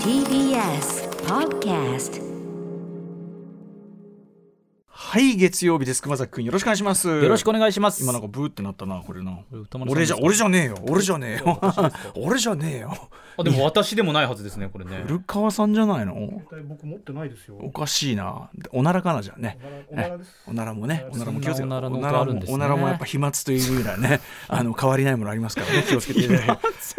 [0.00, 2.20] TBS Podcast
[5.16, 6.02] はい月曜日です。
[6.02, 7.08] 熊崎くんよろしくお願いします。
[7.08, 8.02] よろしくお願いします。
[8.02, 9.38] 今なんかブーってなったなこれな。
[9.88, 10.76] 俺じゃ俺じゃねえよ。
[10.90, 11.58] 俺じゃねえよ。
[12.16, 13.08] 俺じゃねえよ。
[13.38, 15.04] あでも私でもないはずですね、これね。
[15.06, 16.42] 古川さんじゃないの？
[16.68, 17.56] 僕持ってないですよ。
[17.62, 18.50] おかしいな。
[18.72, 19.58] おならかなじゃあね。
[19.90, 20.36] おならです。
[20.46, 26.24] おならもね、おならも気をつけて、おならもおならもやっぱ 飛沫というぐらいね、 あの変わりないものありますからね、気をつけて。
[26.24, 26.50] いただいて。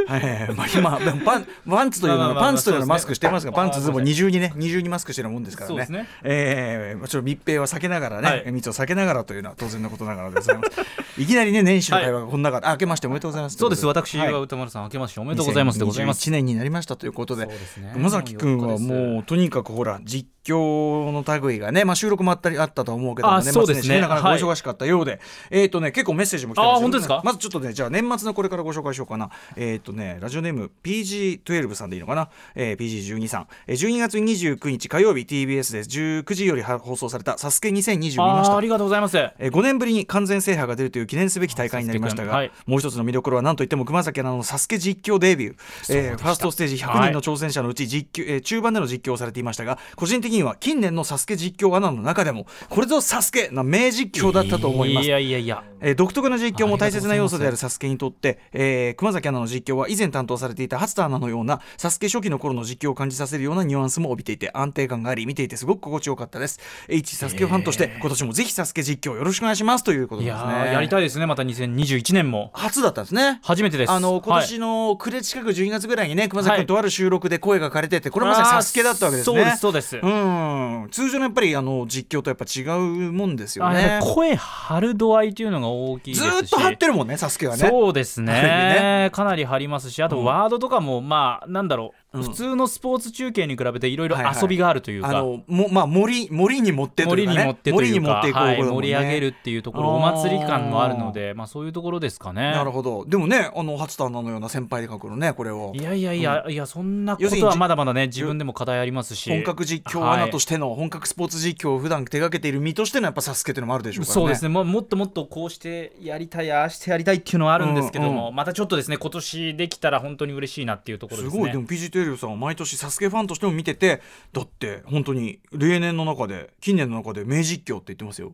[0.07, 0.55] はい。
[0.55, 5.75] まあ今でもパンパンツというのパンツというのはマスクしてますが、パンツズボン二重にね二重にマスクしてるもんですからね。
[5.75, 6.07] そうですね。
[6.23, 8.51] ええまあちょっと密閉は避けながらね、はい。
[8.51, 10.81] 密を避けながらというのは当然のことながらでございます。
[11.21, 13.57] いきなりね年始の会話がこんな中、あ明けましておめでとうございます。
[13.57, 14.33] そうです、私はい。
[14.33, 16.29] は歌丸さん、明けましておめでとうございますでございます。
[16.29, 23.83] 2021年になりましたということでそうですね熊崎君はもうとにかくほら実況の類がね、まあ、収録もあったりあったと思うけどもあ年そうですね。
[23.83, 25.19] 末年始なかなかお忙しかったようで、
[25.49, 27.21] えっ、とね結構メッセージも来てますあ本当ですか？
[27.23, 29.29] まずちょっとねじゃあ年末のこれからご紹介しようかな。
[29.55, 38.57] えっ、とねラジオネーム PG12 さんでいいのかな、えー、PG12 さん、えー、12月29日火曜日 TBS で19時より放送された「サスケ2020見ました。
[38.57, 39.17] ありがとうございます。
[39.17, 42.51] えー5年ぶりに完全制覇が出るという記念すべき大会になりましたが、はい。
[42.65, 45.55] もう一つの見どころは何といっても熊崎アナのサスケ実況デビュー、
[45.89, 55.07] えーファーストステージ100人の挑戦者のうち実況、えー中盤での実況をされていましたが個人的には近年のサスケ実況アナの中でもこれぞサスケな名実況だったと思います。
[55.07, 55.63] いやいやいや。
[55.81, 66.59] えー独特な実況も大切な要素であるサスケにとって、えー熊崎アナの実況は以前担当されていた初田アナのようなサスケ初期の頃の実況を感じさせるようなニュアンスも帯びていて安定感があり見ていてすごく心地よかったです。
[66.87, 70.73] H サスケファンとして今年もぜひサスケ実況よろしくお願いしますということいですね。
[70.73, 72.51] やりたいですね、また2021年も。
[72.53, 73.39] 初だったんですね。
[73.43, 73.91] 初めてです。
[73.91, 79.37] あの今はい年の暮れ近く12月ぐらいにね熊崎はい君とある収録で声が枯れててこれまさにサスケだったわけですね。
[79.37, 79.97] そうです、そうです。
[79.97, 83.99] うん通常のやっぱりあの実況とやっぱ違うもんですよね。
[84.01, 87.67] 声張る度合いというのが大きいですしずーっと張ってるもんねサスケはね。
[87.67, 94.09] そうですね かなり張りますしあとワードとかも、まあなんだろう、うん普通のスポーツ中継に比べていろい。
[94.09, 97.37] ろ遊びがあるというか、あのもまあ森森に持ってというかね。
[97.37, 102.51] 森に持ってと森いうかに持っていくはい盛り上げるっていうところお祭り感もあるのでまあそういうところですかね。
[102.51, 103.05] なるほど。
[103.05, 105.73] でもねあの初田アナのような先輩で書くのねこれを。
[105.75, 109.29] いやいやいや、いやそんなことはまだまだね自分でも課題ありますし。
[109.29, 124.01] 本格実況アナとしての本格スポーツ実況を普段手掛けている身としてのやっぱサスケっていうのもあるでしょうからねそうですねもうもっともっとこうしてやりたいああしてやりたいっていうのはあるんですけども、うんまたちょっとですね今年できたら本当に嬉しいなっていうところですすねごいでも PGT さんは毎年サスケファンとしても見てて
[124.33, 128.33] だって本当に例年の中で近年の中で名実況って言ってますよ。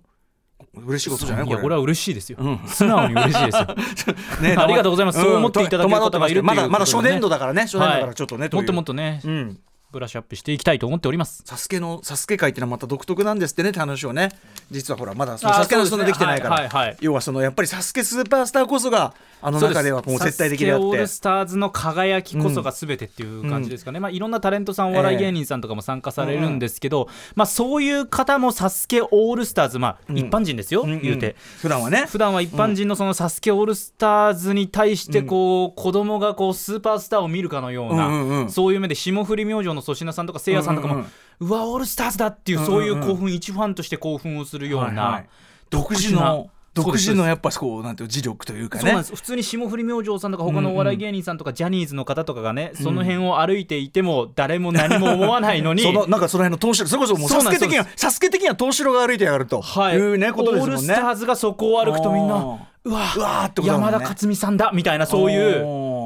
[0.75, 1.47] 嬉しいことじゃない？
[1.47, 1.75] いやこれ。
[1.75, 2.59] は嬉しいですよ、うん。
[2.67, 4.15] 素直に嬉しいですよ。
[4.41, 5.19] ね ありがとうございます。
[5.21, 7.63] そう思っていただける方がいるまだまだ初年度だからね。
[7.63, 8.61] 初年度だからちょっとね、という。
[8.61, 9.59] もっともっとね、うん
[9.93, 11.43] ブラッシュアップしていきたいと思っております。
[11.45, 14.31] サスケのサスケ会っていうのはまた独特なんですってねって話をね。
[14.71, 16.11] 実はほらまだそのサスケの人そうですね。
[16.11, 16.97] できてないから、はいはいはい。
[16.99, 31.35] 要はそのやっぱりサスケスーパースターこそがあの中ではもう絶対的であってサスケオールスターズの輝きこそが全てっていう感じですかね、まあ、いろんなタレントさんお笑い芸人さんとかも参加されるんですけど、まあ、そういう方もサスケオールスターズ、まあ、一般人ですよ、うん言うて。
[31.59, 32.05] 普段はね。
[32.07, 38.49] 普段は一般人のそのサスケオールスターズに対してこう子供がこうスーパースターを見るかのような、うんうんうん。
[38.49, 41.07] そういう目で霜降り明星の粗品さんとかせいやさんとかも、うんうん
[41.39, 45.29] うわオールスターズだっていうそういう興奮、一ファンとして興奮をするような、はいはい
[45.69, 59.63] 独自の独自のやっぱこうなんていう磁力というかね普通に霜降り明星さんとか他のお笑い芸人さんとかジャニーズの方とかがね、その辺を歩いていても誰も何も思わないのにそのなんかその辺の東城それこそもうそうなんですサスケ的にはサスケ的には東城が歩いてやると
[59.93, 65.61] いうねことですもんねオールスターズがそこを歩くとみんなうわうわーっとだもんね山田勝美さんだみたいなそういう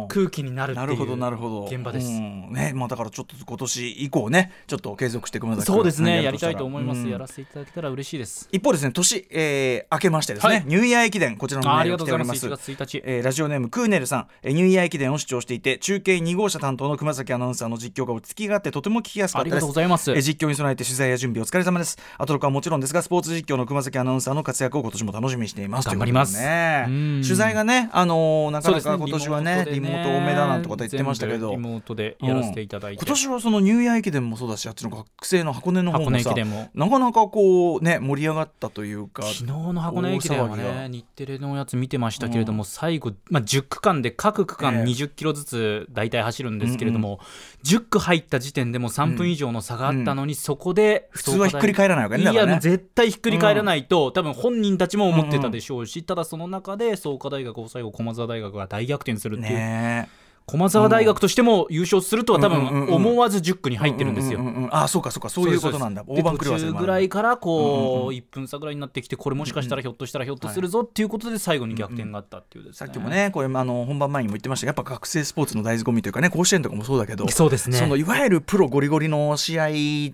[0.07, 1.65] 空気になるっていうなるほどなるほど。
[1.65, 2.51] 現場です、うん。
[2.51, 6.15] ねまあだからちょっと今年以降ねちょっと継続して熊崎君そうですね。
[6.15, 7.09] 何やりたいと思います、うん。
[7.09, 8.49] やらせていただけたら嬉しいです。
[8.51, 10.65] 一方ですね年、えー明けましてですね、はい。
[10.65, 12.47] ニューイヤー駅伝こちらのメールりが来ております。
[12.49, 19.53] ます1月1日えーラジオネームクーネルさん、えーニューイヤー駅伝を主張していて中継2号車担当の熊崎アナウンサーの実況が落ち着きがあってとても聞きやすかったです。
[19.53, 20.11] ありがとうございます。
[20.11, 21.97] えー実況に備えて取材や準備お疲れ様です。
[22.17, 25.87] アトロクはもちろんですがスポーツ実況の熊崎アナウンサーの活躍を今年も楽しみにしています。
[25.87, 26.37] 頑張ります。
[26.37, 31.49] ねうん取材がねあのーなかなか今年はねリモート多めだなんてこと言ってましたけど。
[31.51, 36.69] 全部リモートでやらせていただいて、今年はそのニューイヤー駅伝もそうだしあっちの学生の箱根の方もさも。
[36.73, 44.83] なかなかこうね盛り上がったというか昨日の箱根駅伝はね日テレのやつ見てましたけれども、最後、まあ、10区間で各区間ええ。
[44.83, 47.19] 20キロずつ大体走るんですけれども、
[47.63, 60.09] 10区入った時点でも3分以上の差があったのに、そこで普通はひっくり返らないわけねだいや絶対ひっくり返らないと、多分本人たちも思ってたでしょうし、ただその中で創価大学を最後駒澤大学が大逆転するっていう、ねね
[60.47, 64.39] 駒澤大学としても優勝するとは多うんうんうん分思わず10区に入ってるんですよ。
[64.39, 65.27] うううんあそうかそうか。
[65.27, 66.05] そういうことなんだ。
[66.07, 74.67] 大番狂ぐらいからこう、1分差ぐらいになってきてこれもしかしたらひょっとしたらひょっとするぞっていうことで最後に逆転があったっていうですね、さっきもねこれあの本番前にも言ってました。
[74.67, 77.77] がやっぱ学生スポーツの大事込みというかね甲子園とかもそうだけどそうですね。
[77.77, 79.67] そのいわゆるプロゴリゴリの試合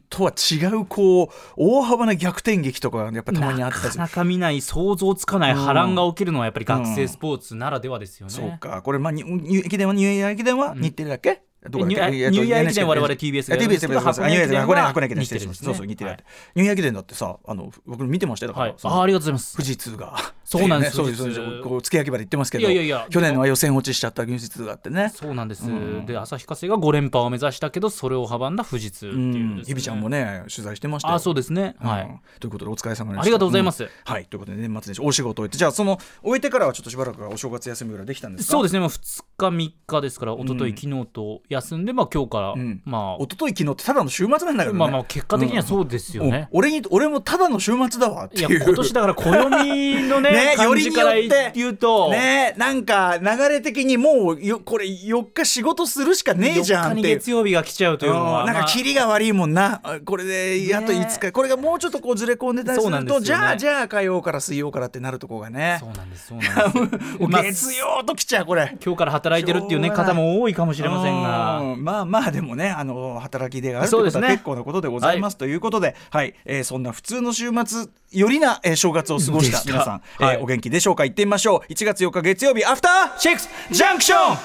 [0.09, 7.09] とは違うこう大幅な逆転劇とかがやっぱたまにあったりなかなか見ない想像つかない波乱が起きるのはやっぱり学生うん。
[7.09, 8.33] スポーツならではですよね。
[8.33, 8.81] そうか。
[8.81, 12.29] これまあ駅伝はニューイヤー駅伝は日テレだっけ、どこだっけ？
[12.29, 14.67] ニューイヤー駅伝我々 TBS が TBS けど箱根駅伝。
[14.67, 16.23] は箱根駅伝そうそう日テレだって
[16.55, 19.55] ニューイヤー駅伝だってさあの僕見てましたよだあありがとうございます。
[19.55, 20.97] 富士通がそうなんです。
[21.01, 23.07] ねそう富士通そうこう付け焼き場で言ってますけどいやいやいや。
[23.09, 29.57] 去年のは予選落ちしちゃった富士通があってねそうなんです、うんで旭化成が5連覇を目指したけどそれを阻んだ富士通ってういうん。
[29.57, 31.15] です、ね日比ちゃんもね取材してましたよ。
[31.15, 31.87] あそうですね、うん。
[31.87, 32.19] はい。
[32.39, 33.21] ということでお疲れ様でした。
[33.21, 33.83] ありがとうございます。
[33.83, 33.89] ん。
[34.05, 34.25] はい。
[34.25, 35.57] ということで年末年始お仕事を終えて。
[35.57, 38.51] じゃあその終えてからはちょっとしばらくはお正月休みぐらいできたんですか？
[38.51, 42.81] そうですね、まあ、2日3日ですから一昨日、うん昨日と休んで、まあ、今日から、うん。
[42.85, 44.79] ま一昨日昨日ってただの週末なんだけどね。
[44.79, 46.57] まあまあ結果的にはそうですよね、うん。
[46.59, 48.49] 俺に俺もただの週末だわっていう。
[48.49, 50.31] いや今年だから暦のね
[50.63, 51.51] よりによって。
[51.55, 58.45] 言うと、ねなんか流れ的にもうよこれ4日仕事するしかねえじゃん4日にって月曜日が来ちゃうというのは、うん。
[58.47, 58.69] なんかまあ。
[58.69, 59.81] キリが悪いもんな。
[59.83, 61.31] あこれであと5日。
[61.31, 63.07] これがもうちょっとこうずれ込んでたりするですよね。
[63.07, 65.77] とじゃあじゃあ火曜から水曜からってなるとこがね。
[65.79, 67.17] そうなんですそうなんです。
[67.29, 68.75] まあ月曜ときちゃうこれ。
[68.83, 71.59] 今日から働いてるっていうね方も多いかもしれませんが。
[71.59, 71.83] うん。
[71.83, 74.27] まあまあでもねあの働き手があるということそうですね。
[74.27, 76.33] は結構なことでございますということで、はい。
[76.45, 81.05] えーそんな普通の週末よりな、えー正月を過ごした皆さん、はいえーお元気でしょうか？
[81.05, 81.71] 行ってみましょう。
[81.71, 84.37] 1月4日月曜日アフターシックスジャンクション。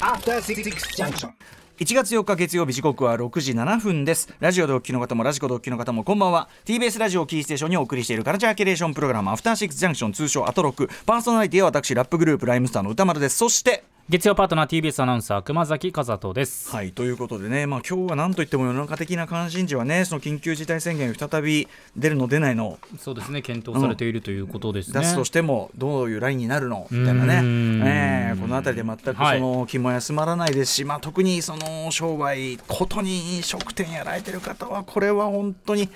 [0.00, 0.62] After Six
[0.96, 1.30] Junction.
[1.78, 4.28] 1月4日月曜日時刻は6時7分です。
[4.40, 6.48] ラジオでお聞きの方もラジコでお聞きの方もこんばんは。
[6.64, 10.88] TBS ラジオキーステーションにお送りしているカルチャーキュレーションプログラムアフターシックスジャンクション通称アトロック。
[11.06, 13.36] パーソナリティは私ラップグループライムスターの歌丸です。
[13.36, 16.70] そして月曜パートナー TBS アナウンサー熊崎和人です。
[16.70, 22.78] はいということでね、まあ、今日は何といっても世の中的な関心事はねその緊急事態宣言再び出るの出ないの。
[22.98, 26.86] そうですね検討されているということですね、出すとしてもどういうラインになるの？
[26.90, 27.42] みたいなね。
[27.84, 29.38] ええこの辺りで全くはい。
[29.40, 35.90] その気も休まらないですし、まあ、特にその商売ことに飲食店やられてる方はこれは本当に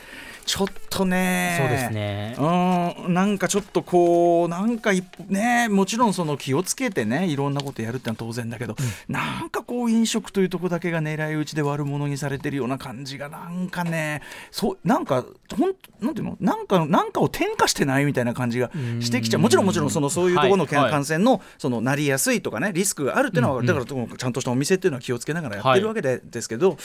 [0.44, 1.56] ちょっとね。
[1.61, 2.37] そうですね。
[2.39, 3.15] うん。
[3.15, 4.91] なんかちょっとこうなんか
[5.29, 8.77] ねもちろんその気をつけてねいろんなことやるってのは当然だけど、
[9.09, 15.25] なんかこう飲食というとこだけが狙い撃ちで悪者にされてるような感じがなんかねそうなんか
[15.56, 16.37] ほんなんていうの？
[16.41, 19.41] なんかなんかを転化してないみたいな感じがしてきちゃう。
[19.41, 20.91] もちろんもちろんそのそういうところの、はいはい。
[20.91, 26.77] 感染のそのなりやすいとかねリスクがあるっていうのは、だからちゃんとしたお店っていうのは気をつけながらやってるわけで,、ですけど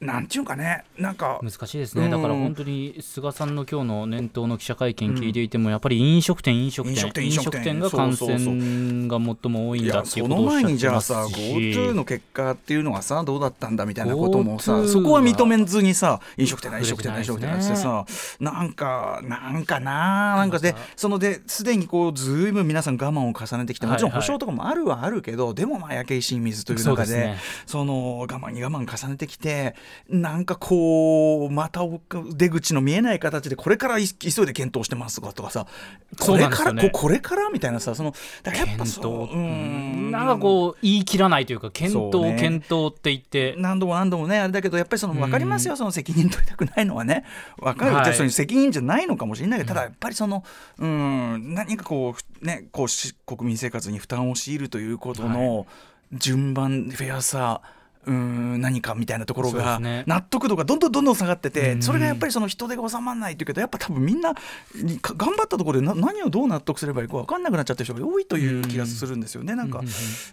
[0.00, 2.10] なんていうかねなんか難しいですね、うん。
[2.10, 18.04] だから本当に菅さんの今日の年頭の記者会見聞いていても、やっぱり飲食店、飲食店、飲食店が感染が最も多いいんだっていうのことをおっしゃって前にじゃあさし GoTo の結果っていうのがさどうだったんだみたいなこともさそこは認めずにさ飲食店だ飲食店だ飲食店だってさ
[18.40, 27.34] なんかなんかななんかでそのですでにこうずいぶん皆さん我慢を重ねてきてもちろん保証とかもあるはあるけど、でもまあ焼け石に水という中で
[27.66, 29.74] その我慢に我慢重ねてきて
[30.08, 31.80] なんかこうまた
[32.34, 35.66] 出口の見えない形でこれからい急いで検討してますとかさ
[36.18, 40.10] そこれから、ねここれからみたいなさそのだやっぱ検そう討うん。
[40.10, 42.36] なんかこう言い切らないというか検討、ね。
[42.38, 43.54] 検討って言って。
[43.58, 47.24] 何度も何度もねあれだけどやっぱりその分かりますよ、その責任取りたくないのはね。
[47.58, 48.14] 分かる、はい。
[48.14, 50.44] その責任じゃないのかもしれないけど、ただやっぱりその
[50.78, 55.66] うん何かこうねこうし国民生活に負担を強いるということの
[56.12, 57.60] 順番、フェアさ
[58.06, 61.82] うん何かみたいなところが、納得度がどんどんどんどん下がってて、うん。
[61.82, 64.32] それがやっぱりその人手が収まらないっていうけどやっぱ多分みんな
[65.02, 69.54] 頑張ったところでな何をどう納得すればいいか分かんなくなっちゃってる人が多いという気がするんですよね。
[69.54, 69.82] なんか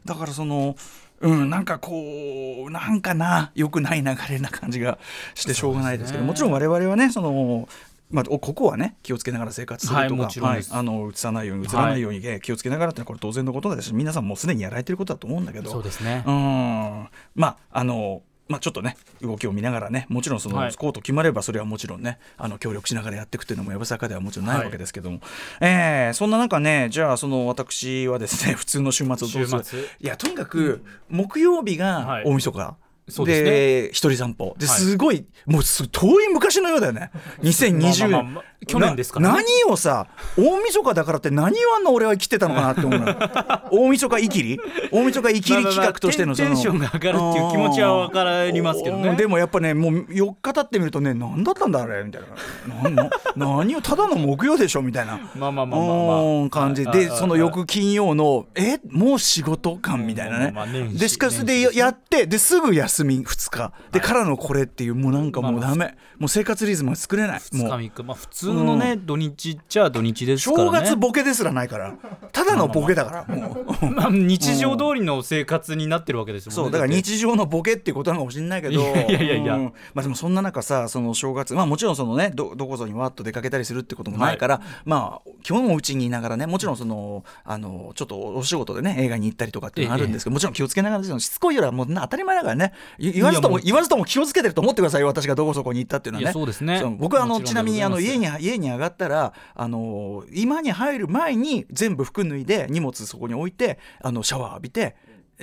[0.05, 0.75] だからその
[1.21, 4.97] うん、なんかこうなんかな良くない流れな感じが
[5.35, 7.69] してしょうがないですけどもちろん我々はねその
[8.13, 10.73] まあ、おここはね気をつけながら生活するはいとか、もちろんです。
[10.73, 16.23] あの移さないように移らないようにね気をつけながらってこれ当然のことだし皆さんもうすでにやられてることだと思うんだけどそうですね。
[16.27, 17.07] うん。
[17.35, 20.75] まああのまあ、ちょっとね動きを見ながらねもちろんその、はい。
[20.75, 25.19] コート決まればそれはもちろんねあの協力しながらやっていくというのもやぶさかではもちろんないわけですけども、
[25.61, 29.87] えーそんな中ねじゃあその私はですね 普通の週末をどうする？
[30.01, 32.23] いやとにかく木曜日がはい。
[32.25, 32.75] 大晦日、
[33.09, 33.89] そうですね。
[33.91, 34.55] 一人散歩。
[34.57, 34.79] ではい。
[34.79, 37.11] すごい、もうす遠い昔のようだよね。
[37.41, 38.43] 2020 まあまあまあ。
[38.65, 39.33] 去年ですからね。
[39.33, 40.07] な何をさ
[40.37, 43.15] 大晦日だからって何をあんな俺は生きてたのかなって思うのよ。
[43.71, 44.59] 大晦日いきり？
[44.91, 46.49] 大晦日いきり企画としてのその。
[46.49, 49.09] テンションが上がるっていう気持ちは分かりますけどね。
[49.09, 53.09] うんでもやっぱねもう4日経ってみるとね何だったんだあれみたいな。
[53.35, 55.19] 何をただの木曜でしょみたいな。
[55.35, 56.83] まあまあまあまあまあうん感じ。
[56.83, 60.51] ではいはいその翌金曜のえもう仕事感みたいなね。
[60.53, 63.73] まあまあ年始でしかしでやってですぐ休み2日。
[63.91, 65.95] でからのこれっていうもうなんかもうダメ。
[66.19, 67.39] もう生活リズムが作れない。
[67.39, 67.79] 2もう。
[67.79, 68.03] 日3日。
[68.03, 70.63] まあ普通のね、土日っちゃ土日ですからね。
[70.65, 71.95] 正月ボケですらないから。
[72.31, 73.35] ただのボケだから。
[73.35, 73.85] もう。
[73.89, 76.63] まあ日常通りの生活になってるわけですもんね。
[76.63, 78.73] そうだから日常のボケっていうことなのかもしれないけど。
[78.73, 79.57] いやいやいや。
[79.57, 91.19] まあでもそんな中さその正月まあもちろんそのねどどこぞにわっと出かけたりするってこともないから、まあ基本もうちにいながらねもちろんそのあのちょっとお仕事でね映画に行ったりとかっていうのがあるんですけど、もちろん気をつけながらですよ。
[91.19, 96.33] しつこいよりはもうな当たり前だからね言言わずとも言わずとも気をつけてると思ってくださいよ私がどこそこに行ったっていうのはね。
[96.33, 96.81] そうですね。
[96.97, 104.95] 僕はあのもちなみにあの家に家に上がったらあの今に入る前に全部服脱いで荷物そこに置いてあのシャワー浴びて、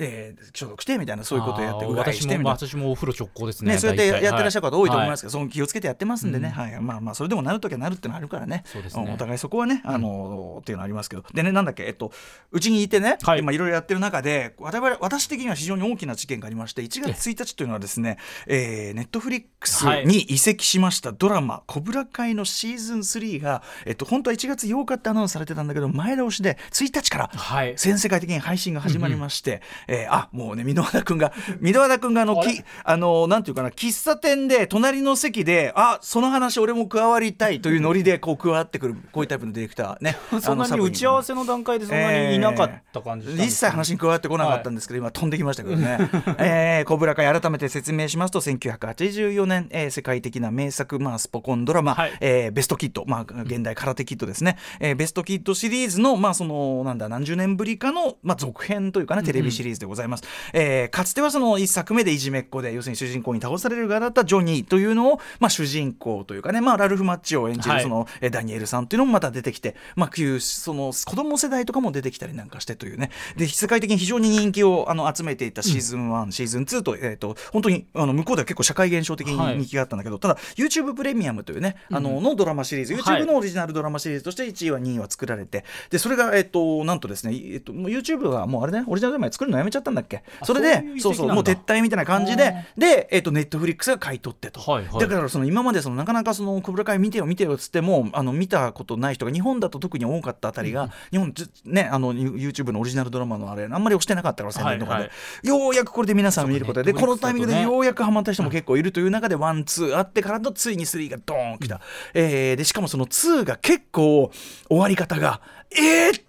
[0.05, 2.49] えー消毒してみたいなそういうことをやってうがいしてみたいな。
[2.51, 6.81] 私も私もお風呂直行ですねね、そうやってやってらっしゃる方多いと思いますけけど、その気をつけてやってますんでね、はい。
[6.81, 8.63] まあまあそれでもなるときはなるってのはあるからね。
[8.65, 9.05] そうですね。
[9.05, 11.23] んお互いそこはねあの、っていうのありますけど。
[11.33, 12.11] でねなんだっけえっと
[12.51, 13.39] うちにいてね、はい。
[13.39, 18.17] 今いろいろやってる中で我々私的には非常に大きな事件がありまして1月1日というのはですね
[18.47, 27.75] えーネットフリックスに移籍しましたドラマ「コブラ会」のシーズン3が、えっと、本当は1月8日ってアナウンスされてたんだけど前倒しで1日からはい。
[27.77, 29.61] 全世界的に配信が始まりまして、
[29.93, 40.15] えーあもうね箕輪田君が 箕輪田君があのきあのなんていうかな喫茶店で隣の席であその話俺も加わりたいというノリで こう加わってくるこういうタイプのディレクターね。
[40.41, 43.67] そんなに打ち合わせの段階でそんなにいなかった感じしたんですか？
[43.67, 45.97] 一切話に加わってこなかったんですけど、今飛んできましたけどね
[46.39, 52.11] 「えー、コブラ会」改めて説明しますと1984年、えー世界的な名作、まあ、スポコンドラマ、はい。
[52.21, 60.23] えーベストキッド、まあ、現代空手キッドですね、えーベストキッドシリーズの,、まあそのなんだ何十年ぶりかの、まあ、続編というかねテレビシリーズでございます、
[60.53, 67.83] えーかつてはその一作目でいじめっ子で要するに主人公に倒される側だったジョニーというのを、まあ、主人公というかね、まあ、ラルフ・マッチを演じるはい。
[67.83, 73.11] その、えーダニエルさんというのもまた出てきて、まあ、旧その子供世代とかも出てきたりなんかしてというね。
[73.35, 79.57] で世界的に非常に人気をあの集めていたシーズン1、シーズン2と,、えー、と本当にあの向こうでは結構社会現象的にはい。
[79.57, 83.21] 人気があったんだけど、ただ YouTube プレミアムというね、あののドラマシリーズはい。
[83.21, 90.23] YouTube のオリジナルドラマシリーズとして1位は2位は作られてでそれが、えっとなんとですね、えっと YouTube はもうあれねオリジナルドラマ作るのやめちゃったんだっけ？
[90.43, 94.99] それでそうそうもう撤退みたいな感じでで、えっと、Netflix が買い取ってと、はいはい。
[94.99, 105.11] だからその今までそのなかなかその小倉会見てよ見てよっつってもあの見たことない人が日本だと特に多かったあたりが、日本ずねあの YouTube のオリジナルドラマのあれあんまり押してなかったから宣伝とかで、
[105.43, 111.81] ようやくこれで皆さん見ることでこのタイミングでようやくハマった人も結構いるという中でワンツーあってからのついに3がドーンきた、
[112.13, 114.31] えーでしかもその2が結構
[114.67, 115.41] 終わり方が
[115.71, 116.21] えー、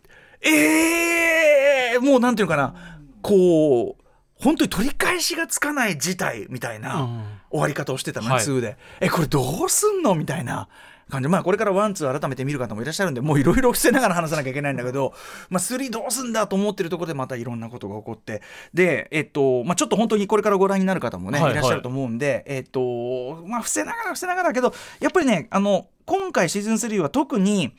[0.48, 2.91] えー、もうなんていうのかな
[3.22, 4.02] こう
[4.34, 7.24] 本当に取り返しがつかない事態みたいなうん。
[7.50, 8.44] 終わり方をしてたの、はい。
[8.44, 8.76] 2で。
[9.00, 10.68] えこれどうすんのみたいな。
[11.12, 11.28] 感じ。
[11.28, 15.12] まあこれからワンツー改めて見る方もいらっしゃるんでもういろいろ伏せながら話さなきゃいけないんだけど、
[15.50, 18.42] まあ、3どうすんだと思ってるところでまたいろんなことが起こって。
[18.74, 27.74] でえっとまあちょっと本当にこれからご覧になる方もね、はいい、らっしゃると思うんでえっとまあ伏せながら伏せながらだけどやっぱりねあの今回シーズン3は特に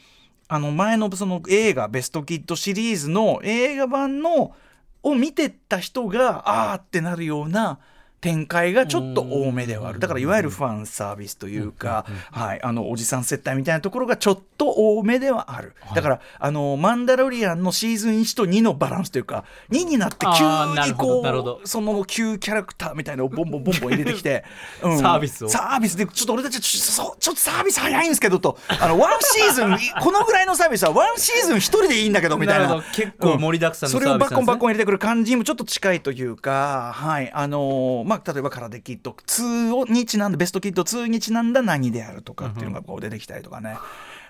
[0.48, 4.56] あの前のその映画「ベストキッド」シリーズの映画版の
[5.04, 7.80] を見てた人がああってなるような
[8.24, 10.00] 展開がちょっと多めではある。
[10.00, 21.22] だからいわゆるファンサービスというか、はい、あのおじさん接待みたいなところがちょっと多めではある、だからあのマンダロリアンのシーズン1と2のバランスというか2になって急にこ
[21.64, 24.46] うその旧キャラクターみたいなのをボンボンボンボン入れてきて、
[24.82, 43.78] うんサービスをサービスでちょっと俺たちちょちょっとサービス早いんですけどとあのワンシーズンこのぐらいのサービスはワンシーズン一人でいいんだけどみたいな結構盛りだくさんのそれをバッコンバッコンン入れてくる感じにもちょっと近いというか、はいあのーまあ、まあ例えば「カラデキッド2」にちなんだベストキッド2にちなんだ何であるとかっていうのがこう出てきたりとかね。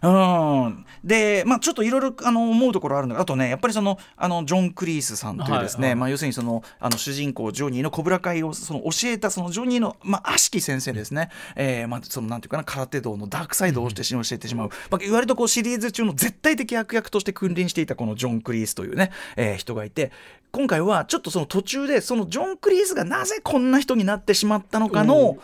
[0.03, 20.12] うん、で、まあ、ちょっといろいろあの思うところあるんだけどあとねやっぱりそのあのジョン・クリースさんというですね、はいはいまあ、要するにそのあの主人公ジョニーのコブラ会をその教えたそのジョニーの、まあ、悪しき先生ですね、えーまあ、そのなんていうかな空手道のダークサイドをして教えてしまう、まあ、割とこうシリーズ中の絶対的悪役として君臨していたこのジョン・クリースというね、えー人がいて
[20.51, 25.38] 今回はちょっとその途中でそのジョン・クリースがなぜこんな人になってしまったのかの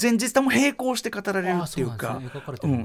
[0.00, 2.20] 前日談も並行して語られるっていうか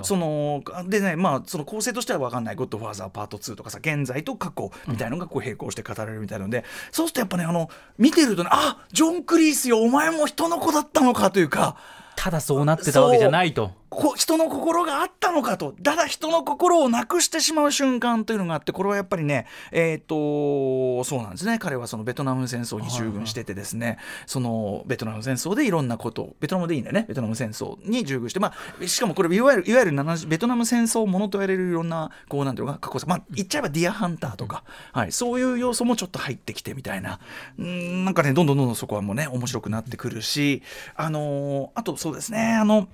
[0.03, 11.77] そのでねまあその構成としては分かんない「ゴッドファーザーパート2」とかさ現在と過去みたいのがこう並行して語られるみたいなので、そうするとやっぱねあの見てるとねあジョン・クリースよお前も人の子だったのかというか。
[12.21, 15.73] ただそうなってたわけじゃないとこ人の心があったのかと。
[15.83, 21.57] ただ人の心をなくしてしまう瞬間というのがあってこれはやっぱりねえっ、とそうなんですね。
[21.59, 27.05] 彼はそのベトナム戦争に従軍しててですね、そのベトナム戦争でいろんなことをベトナムでいいんだよね。
[27.07, 37.19] ベトナム戦争に従軍してまあしかもこれいわゆるいわゆるベトナム戦争ものと言われるいろんなこうなんていうのか過去さまあ言っちゃえばディアハンターとか、はい、そういう要素もちょっと入ってきてみたいな。
[37.59, 40.61] んなんかねどんどんどんどんそこはもうね面白くなってくるし
[40.95, 42.87] あのあとそうですねあの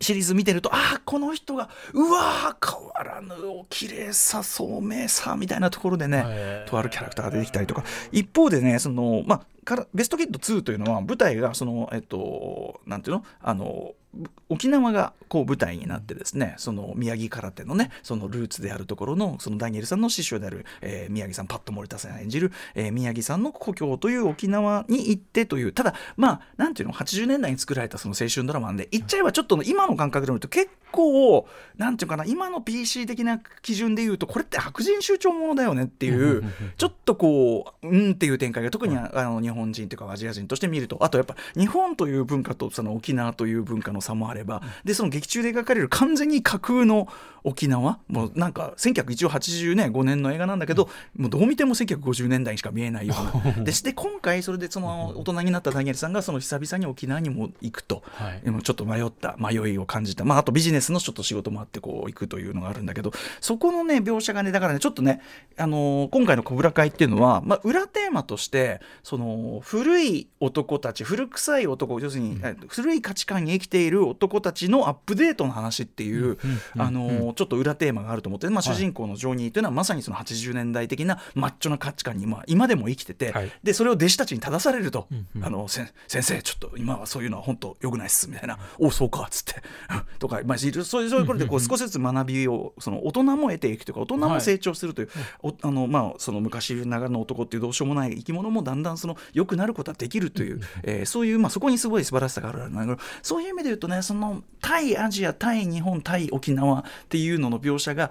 [0.00, 7.84] シリーズ見てるとああこの人がうわー変わらぬお綺麗さ聡明さみたいなところでねとあるキャラクターが出てきたりとか。
[8.12, 13.24] 一方でねそのまあからベストキッド2というのは舞台がそのえっとなんていうの？
[13.40, 36.44] あのぶ沖縄がこう舞台になってですねその宮城空手のねそのルーツであるところのそのダニエルさんの師匠である、えー宮城さんパッド森田さんが演じる、えー宮城さんの故郷という沖縄に行ってというただまあなんていうの？80年代に作られたその青春ドラマなんで言っちゃえばちょっと今の感覚で見ると結構なんていうかな今の PC 的な基準で言うとこれって白人宗教ものだよねっていう
[36.76, 47.08] ちょっとこううんっていう展開が特にあの日本人というかアジア人として見るとあとやっぱ日本という文化とその沖縄という文化の差もあればでその劇中で描かれる完全に架空の
[47.44, 53.64] 沖縄もうなんか1985年の映画なんだけどもうどう見ても1950年代にしか見えないような。
[53.64, 58.42] でして今回それでその大人になったダニエルさんがその久々に沖縄にも行くと、はい。
[58.62, 65.20] ちょっと迷った迷いを感じた、まあ、あとビジネスのちょっと仕事もあってこう行くというのがあるんだけどそこのね描写がねだからねちょっとね、
[65.58, 76.38] あのー今回の「小倉会」っていうのは、まあ、裏テーマとしてその古い男たち古臭い男要するに、え古い価値観に生きている男たちのアップデートの話っていう、
[76.76, 83.52] あのーちょっと裏テーマがあると思って、まあ、主人公のジョニーというのはまさにその80年代的なマッチョな価値観に、まあ、今でも生きてて、はい。
[83.62, 85.08] でそれを弟子たちに正されると、
[85.42, 89.62] あのせん先生ちょっと今はそういうのは本当良くないっすみたいな「おそうか」っつって
[90.18, 95.08] とか、まあ、そういうそういうことでこう少しずつ学びをその大人も得ていくというか大人も成長するという、
[95.42, 108.10] おあのまあ、その昔ながらの男っていうどうしようもない生き物もだんだんその良くなることはできるという、えーそういう、まあ、そこにすごい素晴らしさがあるんだけどそういう意味で言うとねその対アジア対日本対沖縄っていうのの描写が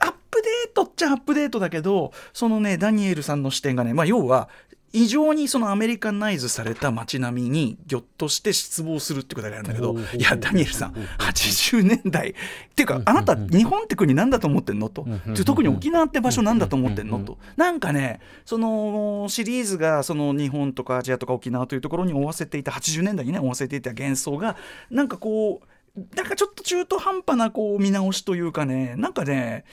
[0.00, 4.48] アップデートっちゃアップデートだけどそのねダニエルさんの視点がね、まあ、要は
[4.92, 12.30] 異常にそのアメリカナイズされた街並みにぎょっとして失望するってことがあるんだけどいやダニエルさん80年代。
[12.30, 12.34] っ
[12.74, 15.06] ていうかあなた日本って国なんだと思ってんのと。
[15.34, 17.38] で特に沖縄って場所なんだと思ってんのと。
[17.56, 24.56] なんかねそのシリーズがその日本とかアジアとか沖縄というところに追わせていた80年代にね追わせていた幻想が
[24.90, 25.66] なんかこう
[26.14, 29.64] なんかちょっと中途半端なこう見直しというかねなんかね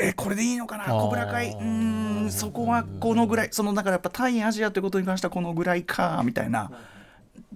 [0.00, 0.84] えこれでいいのかな？
[0.94, 3.48] 小倉会うーんそこはこのぐらい。
[3.52, 6.70] そのだからやっぱ対アジアということに関してはこのぐらいかみたいな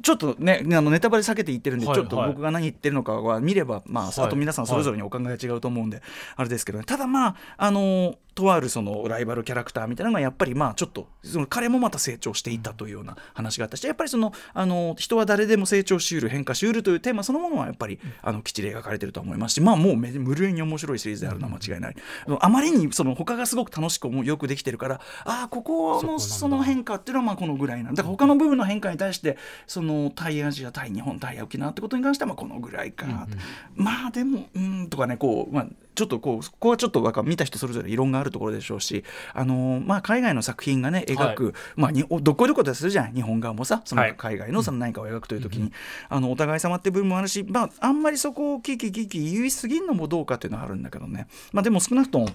[0.03, 4.21] ちょっとねあのネタバレ避けて言ってるんで、はいちょっと僕が何言ってるのかは見れば、まあはい。
[4.21, 6.03] あと皆さんそれぞれにお考えが違うと思うんで、
[6.37, 6.85] あれですけどね。
[6.85, 21.97] ただまああのとあるそのライバルキャラクターみたいなのがやっぱりまあちょっとその彼もまた成長していったというような話があったしやっぱりそのあの人は誰でも成長しうる変化しうるというテーマそのものはやっぱりあのきっちり描かれてると思いますしまあもうめ無類に面白いシリーズであるのは間違いない、
[22.39, 28.05] あまりにその他がすごく楽しくよくできてるからああここのその変化っていうのはまあこのぐらいなんだ。
[28.05, 33.29] から他の部分の変化に対してその対アジア対日本対沖縄ってことに関してはまあこのぐらいか、
[33.75, 44.15] まあでもうんとかねこう、まあ、ちょっとこうここはちょっとわか見た人それぞれ異論があるところでしょうし、あのーまあ、海外の作品がね描く、まあ、にどっこいどこでするじゃん日本側もさそのはい。
[44.17, 45.73] 海外のその何かを描くという時に、
[46.09, 52.29] あのお互い様って部分もあるし、まあ、あんまりそこをキーキーキーキー言い過ぎんのもどうかっていうのはあるんだけどね、まあ、でも少なくとも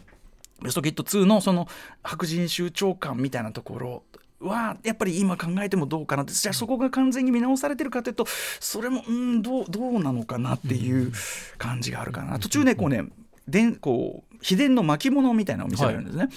[0.61, 1.67] ベストキット2のその
[2.01, 4.03] 白人酋長感みたいなところ
[4.43, 6.34] はやっぱり今考えてもどうかなって。
[6.34, 8.25] じゃあそこが完全に見直されてるかというと
[8.60, 11.12] それもうんどうどうなのかなっていう
[11.58, 12.39] 感じがあるかな。
[12.39, 13.06] 途中ねこうね
[13.47, 16.29] でんこう秘伝の巻物みたいなのを見せられるんですね。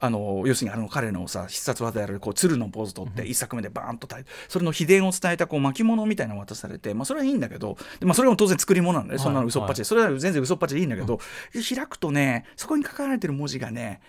[0.00, 4.06] あの要するにあの彼のさ必殺技であるこう鶴のポーズ取って一作目でバーンと
[4.48, 11.20] それの秘伝を伝えたこう巻物みたいなのを渡されて、まあ、それはいいんだけどで、まあ、それも当然作り物なんで、ね、そんなの嘘っぱちで、それは全然嘘っぱちでいいんだけど、
[11.52, 14.02] 開くとねそこに書かれてる文字がね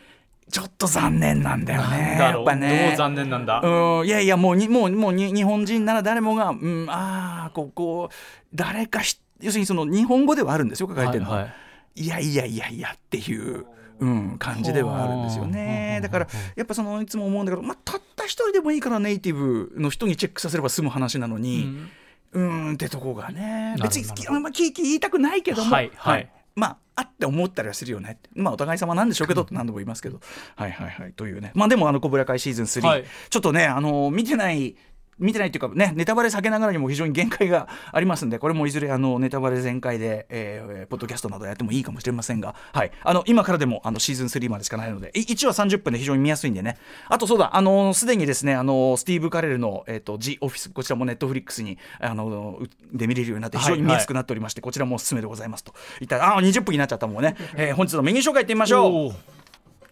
[0.52, 2.18] ちょっと残念なんだよね。
[2.20, 2.88] やっぱね。
[2.90, 3.62] どう残念なんだ？
[3.62, 4.08] うん。
[4.08, 8.10] いやいやもうにもうもうに日本人なら誰もが、うん、ああここ
[8.54, 11.32] 誰かし要するにその日本語ではあるんですよ書かれてるの。
[11.32, 11.50] は、はいは
[11.96, 12.02] い。
[12.02, 13.66] いやいやいやいやっていう。
[13.98, 16.02] うん、感じではあるんですよね。
[16.04, 16.28] だから
[16.58, 21.88] やっぱそのいつも思うんだけど、まあ、たった一人でもいいからネイティブの人にチェックさせれば済む話なのに、
[22.34, 23.78] うーんってとこがね。
[23.82, 24.04] 別に
[24.42, 25.92] まキーキー言いたくないけども、はい。
[25.96, 26.30] はい。
[26.56, 28.20] まああって思ったりはするよね。
[28.34, 30.20] まあお互い様なんでしょうけどって何度も言いますけど、
[30.56, 31.14] はいはいはい。
[31.14, 31.52] というね。
[31.54, 33.06] まあでもあの「コブラ会シーズン3、はい。
[33.30, 34.76] ちょっとねあの見てない
[35.18, 46.78] 見てないっていうかねネタバレ避けながらにも非常に限界がありますんでこれもいずれあのネタバレ全開で、えーポッドキャストなどやってもいいかもしれませんが、はい、あの今からでもあのシーズン3までしかないのでい1話30分で非常に見やすいんでね。
[47.08, 55.74] あとそうだあのすでにですねあのスティーブ・カレルの、えー、と G オフィスこちらもネットフリックスにあのうで見れるようになって非常に見やすくなっておりまして、こちらもおすすめでございますと。
[56.02, 59.12] いったあ20分になっちゃったもんね、えー本日のメニュー紹介いってみましょう。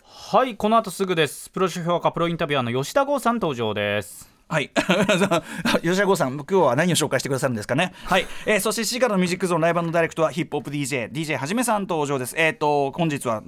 [0.06, 1.50] はいこの後すぐです。
[1.50, 4.70] プロ書評価プロインタビュアーの吉田剛さん登場ですはい。
[5.82, 7.92] 吉田剛さん、今日は何を紹介してくださるんですかね？
[8.06, 8.28] はい。
[8.46, 12.36] えーそして7時からのミュージックゾーンライブダイレクトはヒップホップ DJ、DJ はじめさん登場です。
[12.38, 13.42] えっ、と、本日は、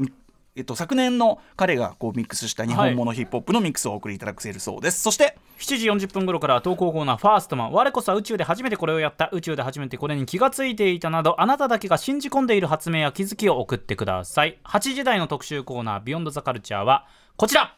[0.56, 5.04] えっと、昨年の彼がこうミックスした日本物ヒップホップのミックスをお送りいただくそうです。
[5.04, 17.06] そして、7時40分頃から投稿コーナーファーストマン我こそは宇宙で初めてこれをやった宇宙で初めてこれに気がついていたなどあなただけが信じ込んでいる発明や気づきを送ってください8時台の特集コーナービヨンドザカルチャーは
[17.38, 17.76] こちら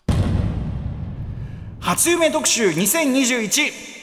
[1.82, 3.96] 初夢特集2021。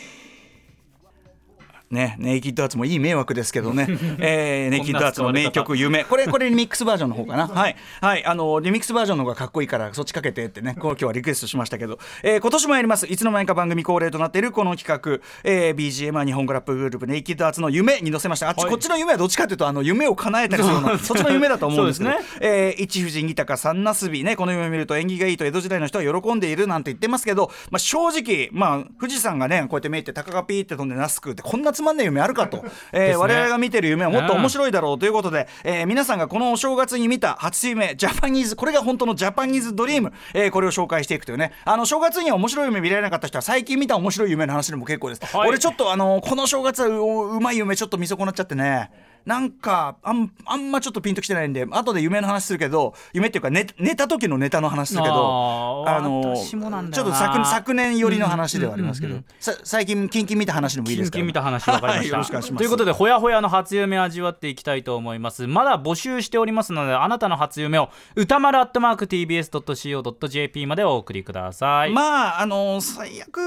[1.95, 3.87] ね、ネイキッドアーツもいい迷惑ですけどね、
[4.21, 7.47] えー、ネイキッドアーツの名曲「夢」これこれリミックスバージョンの方かな？
[7.55, 13.07] はい、はい、あのリミックスバージョンの方がかっこいいからそっちかけてってねこう今日はリクエストしましたけど、えー、今年もやります。
[13.07, 18.49] いつの間にか番組恒例となっているこの企画、えー、BGM は日本語ラップグループネイキッドアーツの夢に載せました。
[18.49, 18.71] あっち、はい。
[18.71, 22.11] こっちの夢はどっちかというとあの夢を叶えたりするようなそっちの夢だと思うんですけど。
[22.11, 34.99] そうですえー一富士二鷹三なすびねこの夢を見ると縁起がいいと江戸時代の人は喜んでいるなんて言ってますけど、まあ、正直、まあ、富士山がねこうやって見えて鷹がピーって飛んでナス食うってこんなつまんない夢あるかと、 えー我々が見てる夢はもっと面白いだろう。
[34.99, 41.53] ということで、えー皆さんがこのお正月に見た初夢ジャパニーズこれが本当のジャパニーズドリーム、えーこれを紹介していくというね。
[41.65, 45.49] あの正月には面白い夢見られなかった人は最近見た面白い夢の話でも結構です、はい。
[45.49, 48.91] 俺ちょっとあのこの正月はううまい夢ちょっと見損なっちゃってね
[49.27, 57.11] なんかあんあんまちょっとピンときてないんで後で夢の話するけど夢っていうか寝寝た時のネタの話するけどあー私もなんだよな。
[57.13, 61.19] ちょっと昨昨年寄りの話ではありますけど、さ最近キンキン見た話でもいいですか？
[61.21, 62.59] 見た話分かりまはいした、よろしくお願いします。
[62.59, 65.47] ということでほやほやの初夢味わっていきたいと思います。
[65.47, 73.39] まだ募集しておりますのであなたの初夢を歌丸アットマーク TBS.CO.JP までお送りください、まああの最悪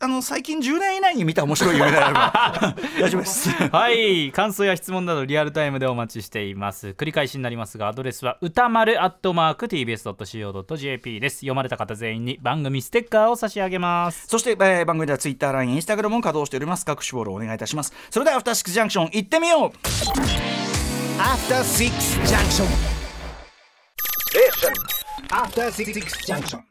[0.00, 3.50] あの最近10年以内に見た面白い夢であれば 大丈夫です。
[3.50, 16.84] はい感想や質問などリアルタイムでお待ちしています繰り返しになりますがアドレスは歌丸アットマーク TBS.CO.JP です読まれた方全員に番組ステッカーを差し上げますそして、えー番組ではツイッター、ライン、インスタグラムも稼働しております。
[16.84, 17.92] 各種フォローお願いいたします。
[18.10, 19.70] それでは、アフターシックスジャンクション行ってみよう
[21.18, 21.90] After Six
[22.26, 22.66] Junction.
[24.30, 24.72] Station.
[25.30, 25.94] After Six
[26.26, 26.60] Junction.